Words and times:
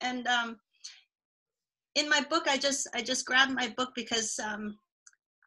And 0.00 0.26
um, 0.26 0.56
in 1.94 2.08
my 2.08 2.20
book, 2.28 2.44
I 2.48 2.56
just 2.56 2.88
I 2.94 3.02
just 3.02 3.26
grabbed 3.26 3.52
my 3.52 3.72
book 3.76 3.90
because 3.94 4.38
um, 4.38 4.76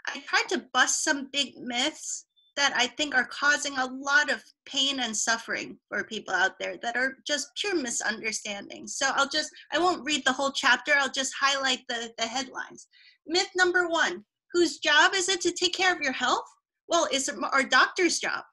I 0.08 0.20
tried 0.28 0.48
to 0.50 0.66
bust 0.74 1.04
some 1.04 1.30
big 1.32 1.58
myths 1.58 2.26
that 2.56 2.74
I 2.76 2.88
think 2.88 3.16
are 3.16 3.28
causing 3.28 3.78
a 3.78 3.86
lot 3.86 4.32
of 4.32 4.42
pain 4.66 5.00
and 5.02 5.16
suffering 5.16 5.78
for 5.90 6.04
people 6.06 6.34
out 6.34 6.58
there 6.60 6.78
that 6.82 6.96
are 6.96 7.18
just 7.28 7.50
pure 7.60 7.76
misunderstandings. 7.76 8.96
So 8.96 9.10
I'll 9.14 9.28
just, 9.28 9.52
I 9.74 9.80
won't 9.80 10.06
read 10.06 10.24
the 10.26 10.32
whole 10.32 10.52
chapter, 10.52 10.94
I'll 10.96 11.12
just 11.12 11.34
highlight 11.40 11.82
the, 11.90 12.12
the 12.18 12.26
headlines. 12.26 12.88
Myth 13.28 13.50
number 13.56 13.90
one 13.90 14.24
whose 14.54 14.78
job 14.78 15.14
is 15.14 15.28
it 15.28 15.42
to 15.42 15.52
take 15.52 15.74
care 15.74 15.94
of 15.94 16.02
your 16.02 16.14
health? 16.14 16.46
Well, 16.88 17.10
it's 17.12 17.30
our 17.30 17.64
doctor's 17.64 18.20
job. 18.20 18.44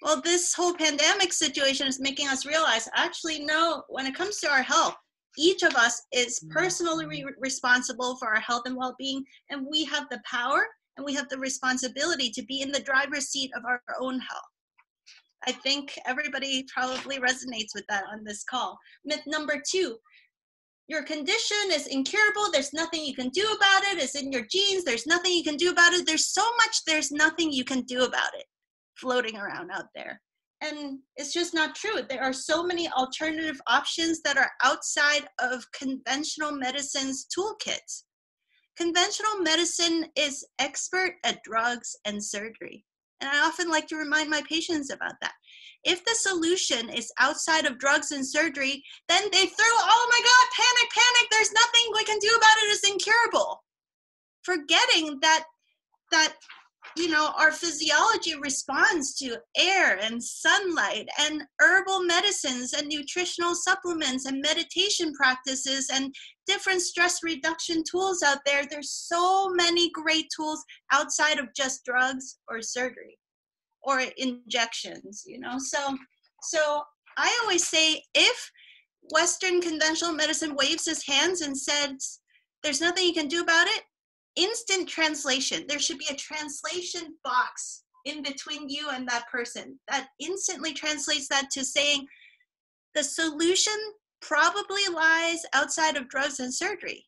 Well, 0.00 0.22
this 0.22 0.54
whole 0.54 0.74
pandemic 0.74 1.34
situation 1.34 1.86
is 1.86 2.00
making 2.00 2.28
us 2.28 2.46
realize 2.46 2.88
actually, 2.94 3.44
no, 3.44 3.82
when 3.88 4.06
it 4.06 4.14
comes 4.14 4.38
to 4.38 4.50
our 4.50 4.62
health, 4.62 4.96
each 5.38 5.62
of 5.62 5.74
us 5.74 6.02
is 6.12 6.38
mm-hmm. 6.38 6.52
personally 6.52 7.06
re- 7.06 7.26
responsible 7.38 8.16
for 8.16 8.28
our 8.28 8.40
health 8.40 8.62
and 8.66 8.76
well 8.76 8.94
being, 8.98 9.24
and 9.50 9.66
we 9.70 9.84
have 9.84 10.06
the 10.10 10.20
power 10.30 10.66
and 10.96 11.04
we 11.04 11.14
have 11.14 11.28
the 11.28 11.38
responsibility 11.38 12.30
to 12.30 12.42
be 12.44 12.60
in 12.60 12.70
the 12.70 12.80
driver's 12.80 13.28
seat 13.28 13.50
of 13.56 13.64
our 13.64 13.82
own 14.00 14.18
health. 14.20 14.42
I 15.46 15.52
think 15.52 15.98
everybody 16.06 16.64
probably 16.72 17.18
resonates 17.18 17.74
with 17.74 17.84
that 17.88 18.04
on 18.10 18.24
this 18.24 18.44
call. 18.44 18.78
Myth 19.04 19.22
number 19.26 19.60
two 19.68 19.96
your 20.86 21.02
condition 21.02 21.70
is 21.70 21.86
incurable. 21.86 22.50
There's 22.52 22.74
nothing 22.74 23.04
you 23.04 23.14
can 23.14 23.30
do 23.30 23.42
about 23.42 23.84
it. 23.84 24.02
It's 24.02 24.14
in 24.14 24.30
your 24.30 24.44
genes. 24.50 24.84
There's 24.84 25.06
nothing 25.06 25.32
you 25.32 25.42
can 25.42 25.56
do 25.56 25.70
about 25.70 25.94
it. 25.94 26.06
There's 26.06 26.26
so 26.26 26.44
much, 26.58 26.84
there's 26.86 27.10
nothing 27.10 27.50
you 27.50 27.64
can 27.64 27.82
do 27.82 28.04
about 28.04 28.34
it 28.34 28.44
floating 28.96 29.36
around 29.36 29.70
out 29.70 29.86
there. 29.94 30.20
And 30.64 31.00
it's 31.16 31.32
just 31.32 31.52
not 31.52 31.74
true. 31.74 32.00
There 32.08 32.22
are 32.22 32.32
so 32.32 32.62
many 32.62 32.88
alternative 32.88 33.60
options 33.66 34.22
that 34.22 34.38
are 34.38 34.50
outside 34.62 35.28
of 35.38 35.70
conventional 35.72 36.52
medicine's 36.52 37.26
toolkits. 37.36 38.04
Conventional 38.74 39.40
medicine 39.40 40.06
is 40.16 40.44
expert 40.58 41.16
at 41.22 41.42
drugs 41.44 41.94
and 42.06 42.24
surgery. 42.24 42.82
And 43.20 43.30
I 43.30 43.46
often 43.46 43.68
like 43.68 43.86
to 43.88 43.96
remind 43.96 44.30
my 44.30 44.42
patients 44.48 44.90
about 44.90 45.14
that. 45.20 45.34
If 45.84 46.02
the 46.04 46.14
solution 46.14 46.88
is 46.88 47.12
outside 47.20 47.66
of 47.66 47.78
drugs 47.78 48.10
and 48.10 48.26
surgery, 48.26 48.82
then 49.08 49.22
they 49.32 49.46
throw, 49.46 49.66
oh 49.68 50.08
my 50.10 50.20
God, 50.20 50.46
panic, 50.56 50.90
panic, 50.94 51.30
there's 51.30 51.52
nothing 51.52 51.92
we 51.92 52.04
can 52.04 52.18
do 52.20 52.28
about 52.28 52.62
it, 52.62 52.72
it's 52.72 52.90
incurable. 52.90 53.62
Forgetting 54.42 55.18
that 55.20 55.44
that 56.10 56.34
you 56.96 57.08
know, 57.08 57.32
our 57.36 57.50
physiology 57.50 58.34
responds 58.40 59.14
to 59.16 59.36
air 59.56 59.98
and 60.00 60.22
sunlight 60.22 61.08
and 61.20 61.42
herbal 61.60 62.04
medicines 62.04 62.72
and 62.72 62.86
nutritional 62.86 63.54
supplements 63.54 64.26
and 64.26 64.40
meditation 64.40 65.12
practices 65.14 65.90
and 65.92 66.14
different 66.46 66.80
stress 66.82 67.22
reduction 67.22 67.82
tools 67.88 68.22
out 68.22 68.38
there. 68.46 68.64
There's 68.64 68.92
so 68.92 69.50
many 69.50 69.90
great 69.90 70.26
tools 70.34 70.64
outside 70.92 71.38
of 71.38 71.54
just 71.56 71.84
drugs 71.84 72.38
or 72.48 72.62
surgery 72.62 73.18
or 73.82 74.02
injections, 74.16 75.24
you 75.26 75.40
know. 75.40 75.56
So 75.58 75.96
so 76.42 76.82
I 77.16 77.36
always 77.42 77.66
say 77.66 78.02
if 78.14 78.50
Western 79.12 79.60
conventional 79.60 80.12
medicine 80.12 80.54
waves 80.54 80.86
his 80.86 81.06
hands 81.06 81.40
and 81.40 81.56
says 81.56 82.20
there's 82.62 82.80
nothing 82.80 83.04
you 83.04 83.12
can 83.12 83.28
do 83.28 83.42
about 83.42 83.66
it, 83.66 83.82
instant 84.36 84.88
translation. 84.88 85.64
There 85.68 85.78
should 85.78 85.98
be 85.98 86.08
a 86.10 86.16
translation 86.16 87.14
box 87.24 87.84
in 88.04 88.22
between 88.22 88.68
you 88.68 88.90
and 88.90 89.08
that 89.08 89.28
person 89.30 89.78
that 89.88 90.08
instantly 90.20 90.72
translates 90.72 91.28
that 91.28 91.50
to 91.52 91.64
saying 91.64 92.06
the 92.94 93.02
solution 93.02 93.72
probably 94.20 94.82
lies 94.92 95.44
outside 95.52 95.96
of 95.96 96.08
drugs 96.08 96.40
and 96.40 96.52
surgery. 96.52 97.04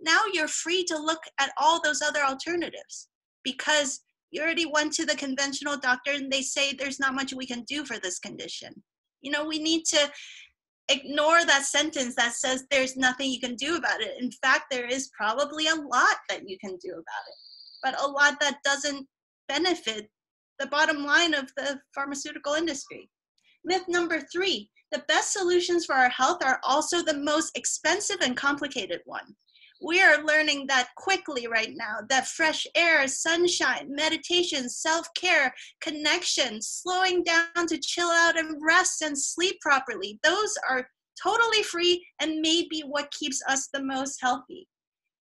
Now 0.00 0.20
you're 0.32 0.48
free 0.48 0.84
to 0.84 0.98
look 0.98 1.22
at 1.38 1.52
all 1.58 1.80
those 1.82 2.02
other 2.02 2.20
alternatives 2.20 3.08
because 3.44 4.00
you 4.30 4.42
already 4.42 4.66
went 4.66 4.92
to 4.94 5.04
the 5.04 5.16
conventional 5.16 5.76
doctor 5.76 6.12
and 6.12 6.30
they 6.30 6.42
say 6.42 6.72
there's 6.72 7.00
not 7.00 7.14
much 7.14 7.32
we 7.32 7.46
can 7.46 7.64
do 7.68 7.84
for 7.84 7.98
this 7.98 8.18
condition. 8.18 8.72
You 9.22 9.30
know, 9.30 9.44
we 9.44 9.58
need 9.58 9.84
to 9.86 10.10
ignore 10.90 11.44
that 11.46 11.64
sentence 11.64 12.14
that 12.16 12.34
says 12.34 12.64
there's 12.70 12.96
nothing 12.96 13.30
you 13.30 13.40
can 13.40 13.54
do 13.54 13.76
about 13.76 14.00
it. 14.00 14.20
In 14.20 14.30
fact, 14.42 14.64
there 14.70 14.86
is 14.86 15.10
probably 15.16 15.68
a 15.68 15.74
lot 15.74 16.16
that 16.28 16.48
you 16.48 16.58
can 16.58 16.76
do 16.82 16.90
about 16.90 17.24
it, 17.28 17.38
but 17.82 18.00
a 18.00 18.06
lot 18.06 18.38
that 18.40 18.58
doesn't 18.64 19.06
benefit 19.48 20.10
the 20.58 20.66
bottom 20.66 21.04
line 21.04 21.32
of 21.34 21.50
the 21.56 21.80
pharmaceutical 21.94 22.54
industry. 22.54 23.08
Myth 23.64 23.84
number 23.88 24.20
three 24.32 24.70
the 24.92 25.04
best 25.06 25.32
solutions 25.32 25.86
for 25.86 25.94
our 25.94 26.08
health 26.08 26.44
are 26.44 26.58
also 26.64 27.00
the 27.00 27.16
most 27.16 27.56
expensive 27.56 28.16
and 28.22 28.36
complicated 28.36 29.00
one 29.04 29.36
we 29.80 30.00
are 30.02 30.24
learning 30.24 30.66
that 30.66 30.88
quickly 30.96 31.46
right 31.46 31.72
now 31.74 31.98
that 32.08 32.26
fresh 32.26 32.66
air, 32.74 33.06
sunshine, 33.08 33.86
meditation, 33.88 34.68
self 34.68 35.06
care, 35.14 35.52
connection, 35.80 36.60
slowing 36.60 37.22
down 37.22 37.66
to 37.66 37.78
chill 37.78 38.10
out 38.10 38.38
and 38.38 38.60
rest 38.60 39.02
and 39.02 39.16
sleep 39.18 39.58
properly, 39.60 40.18
those 40.22 40.54
are 40.68 40.86
totally 41.22 41.62
free 41.62 42.04
and 42.20 42.40
may 42.40 42.66
be 42.70 42.82
what 42.86 43.10
keeps 43.12 43.42
us 43.48 43.68
the 43.72 43.82
most 43.82 44.18
healthy. 44.20 44.66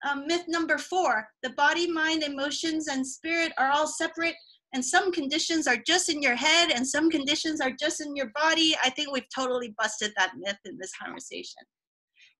Um, 0.08 0.26
myth 0.26 0.44
number 0.48 0.78
four 0.78 1.26
the 1.42 1.50
body, 1.50 1.90
mind, 1.90 2.22
emotions, 2.22 2.88
and 2.88 3.06
spirit 3.06 3.52
are 3.58 3.70
all 3.70 3.86
separate. 3.86 4.34
And 4.74 4.84
some 4.84 5.12
conditions 5.12 5.68
are 5.68 5.76
just 5.86 6.08
in 6.08 6.20
your 6.20 6.34
head, 6.34 6.72
and 6.72 6.84
some 6.84 7.08
conditions 7.08 7.60
are 7.60 7.70
just 7.78 8.00
in 8.00 8.16
your 8.16 8.32
body. 8.34 8.74
I 8.82 8.90
think 8.90 9.12
we've 9.12 9.22
totally 9.32 9.72
busted 9.78 10.12
that 10.16 10.32
myth 10.36 10.58
in 10.64 10.76
this 10.78 10.90
conversation. 11.00 11.62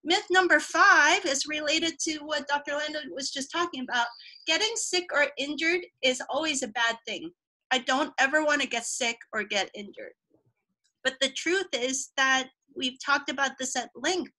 Myth 0.04 0.26
number 0.31 0.60
five 0.60 1.25
is 1.25 1.47
related 1.47 1.98
to 2.00 2.19
what 2.19 2.47
Dr. 2.47 2.76
Landa 2.76 3.00
was 3.12 3.31
just 3.31 3.50
talking 3.50 3.82
about. 3.82 4.06
Getting 4.47 4.72
sick 4.76 5.06
or 5.15 5.28
injured 5.38 5.81
is 6.03 6.22
always 6.28 6.62
a 6.62 6.69
bad 6.69 6.97
thing. 7.06 7.31
I 7.70 7.78
don't 7.78 8.12
ever 8.19 8.44
want 8.44 8.60
to 8.60 8.69
get 8.69 8.84
sick 8.84 9.16
or 9.32 9.44
get 9.44 9.70
injured. 9.75 10.12
But 11.03 11.14
the 11.20 11.31
truth 11.31 11.69
is 11.72 12.10
that 12.16 12.48
we've 12.76 12.98
talked 13.04 13.31
about 13.31 13.53
this 13.59 13.76
at 13.76 13.91
length 13.94 14.32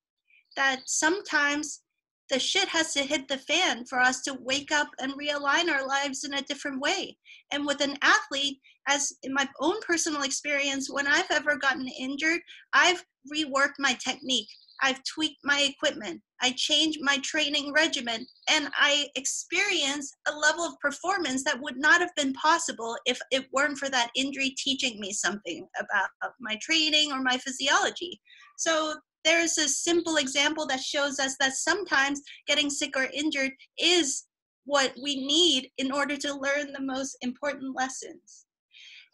that 0.55 0.81
sometimes 0.85 1.81
the 2.29 2.39
shit 2.39 2.67
has 2.69 2.93
to 2.93 3.03
hit 3.03 3.27
the 3.27 3.37
fan 3.37 3.85
for 3.85 3.99
us 3.99 4.21
to 4.23 4.37
wake 4.41 4.71
up 4.71 4.89
and 4.99 5.13
realign 5.13 5.69
our 5.69 5.85
lives 5.87 6.23
in 6.23 6.33
a 6.33 6.41
different 6.43 6.79
way. 6.79 7.17
And 7.51 7.65
with 7.65 7.81
an 7.81 7.97
athlete, 8.01 8.59
as 8.87 9.13
in 9.23 9.33
my 9.33 9.47
own 9.59 9.75
personal 9.81 10.23
experience, 10.23 10.89
when 10.89 11.07
I've 11.07 11.29
ever 11.31 11.55
gotten 11.57 11.87
injured, 11.87 12.41
I've 12.73 13.03
reworked 13.33 13.79
my 13.79 13.97
technique. 14.03 14.47
I've 14.81 15.01
tweaked 15.03 15.39
my 15.43 15.61
equipment. 15.61 16.21
I 16.41 16.53
changed 16.55 16.99
my 17.01 17.17
training 17.19 17.71
regimen 17.73 18.27
and 18.49 18.69
I 18.77 19.07
experienced 19.15 20.15
a 20.27 20.35
level 20.35 20.63
of 20.63 20.79
performance 20.79 21.43
that 21.43 21.59
would 21.61 21.77
not 21.77 22.01
have 22.01 22.13
been 22.15 22.33
possible 22.33 22.97
if 23.05 23.19
it 23.31 23.47
weren't 23.53 23.77
for 23.77 23.89
that 23.89 24.11
injury 24.15 24.53
teaching 24.57 24.99
me 24.99 25.13
something 25.13 25.67
about 25.79 26.09
my 26.39 26.57
training 26.61 27.11
or 27.11 27.21
my 27.21 27.37
physiology. 27.37 28.19
So 28.57 28.95
there's 29.23 29.57
a 29.57 29.67
simple 29.67 30.17
example 30.17 30.67
that 30.67 30.81
shows 30.81 31.19
us 31.19 31.35
that 31.39 31.53
sometimes 31.53 32.21
getting 32.47 32.69
sick 32.69 32.95
or 32.95 33.09
injured 33.13 33.51
is 33.79 34.25
what 34.65 34.93
we 35.01 35.25
need 35.25 35.69
in 35.77 35.91
order 35.91 36.17
to 36.17 36.33
learn 36.33 36.73
the 36.73 36.81
most 36.81 37.17
important 37.21 37.75
lessons. 37.75 38.45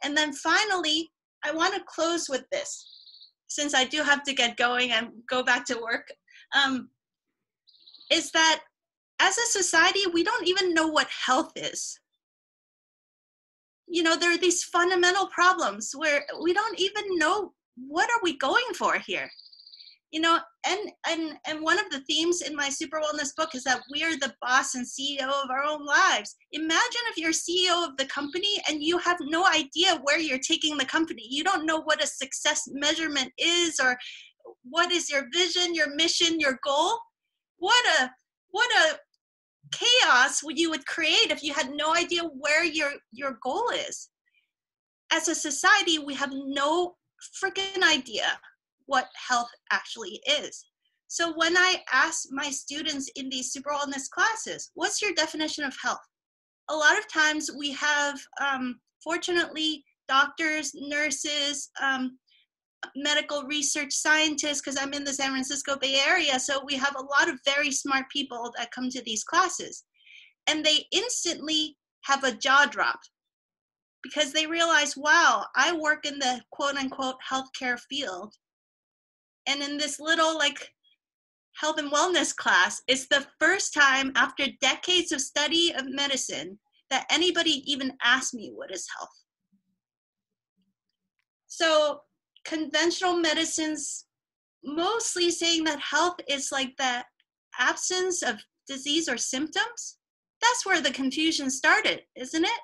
And 0.04 0.18
then 0.18 0.34
finally, 0.34 1.12
I 1.44 1.52
want 1.52 1.76
to 1.76 1.84
close 1.88 2.28
with 2.30 2.44
this 2.52 3.01
since 3.52 3.74
I 3.74 3.84
do 3.84 4.02
have 4.02 4.24
to 4.24 4.34
get 4.34 4.56
going 4.56 4.92
and 4.92 5.10
go 5.30 5.44
back 5.44 5.66
to 5.66 5.82
work, 5.82 6.10
um, 6.56 6.90
is 8.10 8.32
that 8.32 8.62
as 9.20 9.38
a 9.38 9.46
society, 9.48 10.02
we 10.14 10.24
don't 10.24 10.48
even 10.48 10.74
know 10.74 10.88
what 10.88 11.08
health 11.10 11.52
is. 11.58 12.00
You 13.88 14.04
know, 14.04 14.16
there 14.16 14.34
are 14.34 14.38
these 14.38 14.64
fundamental 14.64 15.28
problems 15.28 15.92
where 15.94 16.26
we 16.42 16.54
don't 16.54 16.80
even 16.80 17.04
know 17.18 17.52
what 17.76 18.10
are 18.10 18.22
we 18.24 18.38
going 18.38 18.74
for 18.74 18.98
here 19.00 19.30
you 20.12 20.20
know 20.20 20.38
and 20.68 20.80
and 21.08 21.34
and 21.48 21.62
one 21.62 21.80
of 21.80 21.90
the 21.90 22.02
themes 22.02 22.42
in 22.42 22.56
my 22.56 22.70
super 22.70 23.00
wellness 23.00 23.36
book 23.36 23.56
is 23.56 23.64
that 23.64 23.82
we're 23.90 24.20
the 24.20 24.34
boss 24.42 24.76
and 24.76 24.86
ceo 24.86 25.28
of 25.44 25.50
our 25.50 25.64
own 25.64 25.86
lives. 25.86 26.36
Imagine 26.52 27.02
if 27.10 27.18
you're 27.18 27.32
ceo 27.32 27.88
of 27.88 27.98
the 27.98 28.06
company 28.06 28.62
and 28.70 28.84
you 28.84 28.98
have 28.98 29.18
no 29.22 29.48
idea 29.48 30.00
where 30.04 30.20
you're 30.20 30.38
taking 30.38 30.78
the 30.78 30.86
company. 30.86 31.26
You 31.30 31.44
don't 31.44 31.66
know 31.66 31.82
what 31.82 32.04
a 32.04 32.08
success 32.08 32.68
measurement 32.72 33.32
is 33.38 33.80
or 33.82 33.98
what 34.64 34.92
is 34.92 35.10
your 35.10 35.28
vision 35.34 35.74
your 35.74 35.96
mission 35.96 36.40
your 36.40 36.60
goal. 36.64 37.00
What 37.58 37.86
a 38.02 38.12
what 38.50 38.70
a 38.86 39.00
chaos 39.72 40.44
would 40.44 40.60
you 40.60 40.70
would 40.70 40.86
create 40.86 41.32
if 41.32 41.42
you 41.42 41.54
had 41.54 41.72
no 41.74 41.96
idea 41.96 42.24
where 42.24 42.66
your 42.66 42.92
your 43.14 43.38
goal 43.42 43.70
is. 43.88 44.10
As 45.14 45.30
a 45.30 45.36
society 45.36 46.00
we 46.00 46.14
have 46.16 46.32
no 46.34 46.96
freaking 47.42 47.84
idea 47.84 48.40
what 48.92 49.08
health 49.30 49.50
actually 49.72 50.22
is. 50.28 50.66
So 51.08 51.34
when 51.36 51.56
I 51.58 51.78
ask 51.92 52.28
my 52.32 52.50
students 52.50 53.10
in 53.16 53.30
these 53.30 53.52
super 53.54 53.72
wellness 53.72 54.10
classes, 54.10 54.72
what's 54.76 55.02
your 55.02 55.14
definition 55.14 55.64
of 55.64 55.76
health? 55.82 56.06
A 56.70 56.76
lot 56.76 56.98
of 56.98 57.12
times 57.12 57.50
we 57.58 57.72
have, 57.72 58.20
um, 58.42 58.80
fortunately, 59.02 59.84
doctors, 60.10 60.72
nurses, 60.76 61.70
um, 61.82 62.18
medical 62.96 63.44
research 63.44 63.94
scientists 63.94 64.60
because 64.62 64.78
I'm 64.78 64.94
in 64.94 65.06
the 65.06 65.14
San 65.14 65.32
Francisco 65.32 65.78
Bay 65.78 66.02
Area. 66.06 66.38
So 66.38 66.64
we 66.66 66.76
have 66.76 66.96
a 66.98 67.04
lot 67.04 67.30
of 67.30 67.40
very 67.46 67.72
smart 67.72 68.06
people 68.10 68.52
that 68.58 68.72
come 68.72 68.90
to 68.90 69.02
these 69.04 69.24
classes. 69.24 69.86
And 70.48 70.66
they 70.66 70.86
instantly 70.92 71.78
have 72.04 72.24
a 72.24 72.34
jaw 72.34 72.66
drop 72.70 73.00
because 74.04 74.34
they 74.34 74.48
realize, 74.48 74.98
wow, 74.98 75.46
I 75.56 75.74
work 75.74 76.06
in 76.06 76.18
the 76.20 76.42
quote 76.52 76.76
unquote 76.76 77.18
healthcare 77.30 77.80
field. 77.90 78.34
And 79.48 79.62
in 79.62 79.78
this 79.78 80.00
little 80.00 80.38
like 80.38 80.72
health 81.60 81.78
and 81.78 81.92
wellness 81.92 82.36
class, 82.36 82.82
it's 82.88 83.08
the 83.08 83.26
first 83.40 83.74
time 83.74 84.12
after 84.16 84.46
decades 84.62 85.12
of 85.12 85.22
study 85.22 85.74
of 85.76 85.86
medicine 85.88 86.60
that 86.90 87.06
anybody 87.10 87.64
even 87.66 87.94
asked 88.04 88.34
me 88.34 88.52
what 88.54 88.72
is 88.72 88.88
health. 88.96 89.10
So 91.48 92.02
conventional 92.46 93.18
medicines 93.18 94.06
mostly 94.64 95.32
saying 95.32 95.64
that 95.66 95.80
health 95.80 96.16
is 96.28 96.52
like 96.52 96.76
the 96.78 97.04
absence 97.60 98.22
of 98.22 98.38
disease 98.68 99.10
or 99.10 99.18
symptoms. 99.18 99.98
That's 100.42 100.66
where 100.66 100.82
the 100.82 100.92
confusion 100.92 101.50
started, 101.50 102.02
isn't 102.16 102.44
it? 102.44 102.60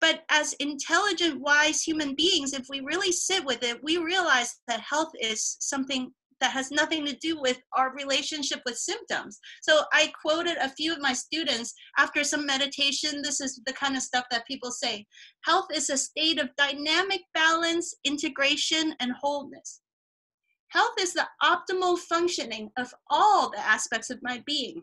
But 0.00 0.24
as 0.30 0.52
intelligent, 0.54 1.40
wise 1.40 1.82
human 1.82 2.14
beings, 2.14 2.52
if 2.52 2.66
we 2.68 2.80
really 2.80 3.12
sit 3.12 3.44
with 3.44 3.62
it, 3.62 3.82
we 3.82 3.98
realize 3.98 4.54
that 4.68 4.80
health 4.80 5.10
is 5.20 5.56
something 5.60 6.12
that 6.40 6.52
has 6.52 6.70
nothing 6.70 7.04
to 7.04 7.16
do 7.16 7.40
with 7.40 7.58
our 7.76 7.92
relationship 7.94 8.60
with 8.64 8.78
symptoms. 8.78 9.40
So 9.62 9.82
I 9.92 10.12
quoted 10.20 10.56
a 10.58 10.68
few 10.70 10.92
of 10.92 11.00
my 11.00 11.12
students 11.12 11.74
after 11.98 12.22
some 12.22 12.46
meditation. 12.46 13.22
This 13.22 13.40
is 13.40 13.60
the 13.66 13.72
kind 13.72 13.96
of 13.96 14.02
stuff 14.02 14.24
that 14.30 14.46
people 14.46 14.70
say 14.70 15.04
health 15.42 15.66
is 15.74 15.90
a 15.90 15.96
state 15.96 16.40
of 16.40 16.54
dynamic 16.56 17.22
balance, 17.34 17.94
integration, 18.04 18.94
and 19.00 19.12
wholeness. 19.20 19.80
Health 20.68 20.94
is 21.00 21.14
the 21.14 21.26
optimal 21.42 21.98
functioning 21.98 22.70
of 22.76 22.94
all 23.10 23.50
the 23.50 23.58
aspects 23.58 24.10
of 24.10 24.18
my 24.22 24.42
being 24.46 24.82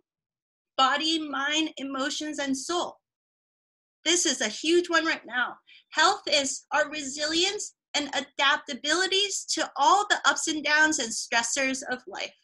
body, 0.78 1.20
mind, 1.30 1.70
emotions, 1.78 2.38
and 2.38 2.58
soul. 2.58 2.98
This 4.06 4.28
is 4.28 4.40
a 4.42 4.48
huge 4.48 4.90
one 4.90 5.06
right 5.06 5.26
now. 5.26 5.56
Health 5.90 6.22
is 6.32 6.66
our 6.72 6.90
resilience 6.90 7.74
and 7.96 8.12
adaptabilities 8.14 9.46
to 9.54 9.70
all 9.78 10.06
the 10.10 10.20
ups 10.26 10.48
and 10.48 10.64
downs 10.64 11.00
and 11.00 11.10
stressors 11.10 11.82
of 11.90 12.04
life, 12.08 12.36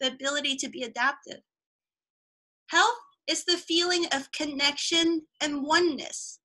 the 0.00 0.08
ability 0.08 0.56
to 0.56 0.68
be 0.68 0.82
adaptive. 0.82 1.40
Health 2.68 2.98
is 3.26 3.44
the 3.44 3.56
feeling 3.56 4.04
of 4.12 4.30
connection 4.32 5.22
and 5.40 5.62
oneness. 5.64 6.40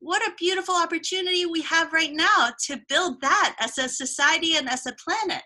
What 0.00 0.22
a 0.22 0.34
beautiful 0.36 0.74
opportunity 0.74 1.46
we 1.46 1.62
have 1.62 1.92
right 1.92 2.12
now 2.12 2.50
to 2.66 2.80
build 2.88 3.20
that 3.22 3.54
as 3.60 3.78
a 3.78 3.88
society 3.88 4.56
and 4.56 4.68
as 4.68 4.84
a 4.86 4.96
planet. 5.02 5.42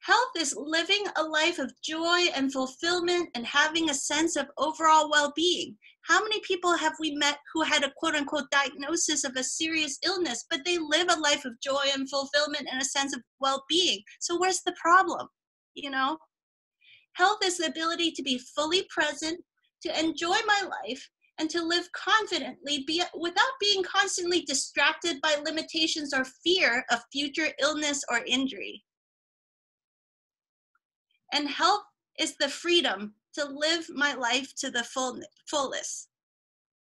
Health 0.00 0.30
is 0.38 0.56
living 0.56 1.04
a 1.16 1.22
life 1.22 1.58
of 1.58 1.70
joy 1.82 2.28
and 2.34 2.50
fulfillment 2.50 3.28
and 3.34 3.44
having 3.44 3.90
a 3.90 3.94
sense 3.94 4.36
of 4.36 4.46
overall 4.56 5.10
well 5.10 5.32
being. 5.36 5.76
How 6.08 6.22
many 6.22 6.40
people 6.40 6.74
have 6.74 6.94
we 6.98 7.10
met 7.10 7.36
who 7.52 7.62
had 7.62 7.84
a 7.84 7.92
quote 7.98 8.14
unquote 8.14 8.50
diagnosis 8.50 9.24
of 9.24 9.36
a 9.36 9.44
serious 9.44 9.98
illness, 10.02 10.46
but 10.48 10.60
they 10.64 10.78
live 10.78 11.08
a 11.10 11.20
life 11.20 11.44
of 11.44 11.60
joy 11.60 11.84
and 11.92 12.08
fulfillment 12.08 12.66
and 12.70 12.80
a 12.80 12.84
sense 12.84 13.14
of 13.14 13.22
well 13.40 13.62
being? 13.68 14.00
So, 14.18 14.38
where's 14.38 14.62
the 14.62 14.74
problem? 14.80 15.28
You 15.74 15.90
know? 15.90 16.16
Health 17.12 17.40
is 17.44 17.58
the 17.58 17.66
ability 17.66 18.12
to 18.12 18.22
be 18.22 18.40
fully 18.56 18.86
present, 18.88 19.38
to 19.82 20.00
enjoy 20.00 20.36
my 20.46 20.68
life, 20.86 21.06
and 21.38 21.50
to 21.50 21.62
live 21.62 21.86
confidently 21.92 22.84
be, 22.86 23.02
without 23.14 23.52
being 23.60 23.82
constantly 23.82 24.42
distracted 24.42 25.20
by 25.20 25.36
limitations 25.44 26.14
or 26.14 26.24
fear 26.42 26.86
of 26.90 27.00
future 27.12 27.48
illness 27.60 28.02
or 28.10 28.20
injury. 28.26 28.82
And 31.34 31.48
health 31.48 31.82
is 32.18 32.34
the 32.36 32.48
freedom 32.48 33.14
to 33.38 33.46
live 33.46 33.88
my 33.94 34.14
life 34.14 34.54
to 34.56 34.70
the 34.70 34.82
full, 34.82 35.20
fullest. 35.46 36.08